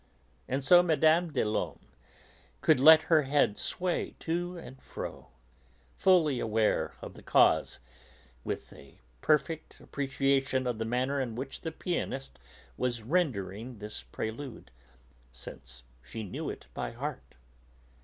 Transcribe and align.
And 0.47 0.63
so 0.65 0.81
Mme. 0.81 1.29
des 1.31 1.45
Laumes 1.45 1.85
could 2.61 2.79
let 2.79 3.03
her 3.03 3.21
head 3.21 3.59
sway 3.59 4.15
to 4.21 4.57
and 4.57 4.81
fro, 4.81 5.27
fully 5.95 6.39
aware 6.39 6.93
of 7.03 7.13
the 7.13 7.21
cause, 7.21 7.77
with 8.43 8.73
a 8.73 8.97
perfect 9.21 9.79
appreciation 9.79 10.65
of 10.65 10.79
the 10.79 10.85
manner 10.85 11.21
in 11.21 11.35
which 11.35 11.61
the 11.61 11.71
pianist 11.71 12.39
was 12.77 13.03
rendering 13.03 13.77
this 13.77 14.01
Prelude, 14.01 14.71
since 15.31 15.83
she 16.01 16.23
knew 16.23 16.49
it 16.49 16.65
by 16.73 16.93
heart. 16.93 17.35